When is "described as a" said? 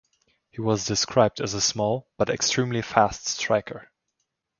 0.87-1.61